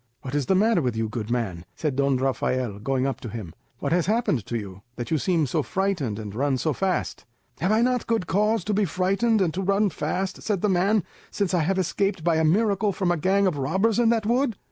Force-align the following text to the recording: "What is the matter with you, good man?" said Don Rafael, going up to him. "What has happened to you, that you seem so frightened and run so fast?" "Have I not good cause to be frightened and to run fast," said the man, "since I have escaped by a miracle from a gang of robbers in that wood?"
"What 0.23 0.33
is 0.33 0.47
the 0.47 0.55
matter 0.55 0.81
with 0.81 0.95
you, 0.95 1.07
good 1.07 1.29
man?" 1.29 1.63
said 1.75 1.95
Don 1.95 2.17
Rafael, 2.17 2.79
going 2.79 3.05
up 3.05 3.19
to 3.21 3.29
him. 3.29 3.53
"What 3.77 3.91
has 3.91 4.07
happened 4.07 4.47
to 4.47 4.57
you, 4.57 4.81
that 4.95 5.11
you 5.11 5.19
seem 5.19 5.45
so 5.45 5.61
frightened 5.61 6.17
and 6.17 6.33
run 6.33 6.57
so 6.57 6.73
fast?" 6.73 7.23
"Have 7.59 7.71
I 7.71 7.83
not 7.83 8.07
good 8.07 8.25
cause 8.25 8.63
to 8.63 8.73
be 8.73 8.85
frightened 8.85 9.41
and 9.41 9.53
to 9.53 9.61
run 9.61 9.91
fast," 9.91 10.41
said 10.41 10.61
the 10.61 10.69
man, 10.69 11.03
"since 11.29 11.53
I 11.53 11.59
have 11.61 11.77
escaped 11.77 12.23
by 12.23 12.37
a 12.37 12.43
miracle 12.43 12.91
from 12.91 13.11
a 13.11 13.15
gang 13.17 13.45
of 13.45 13.59
robbers 13.59 13.99
in 13.99 14.09
that 14.09 14.25
wood?" 14.25 14.57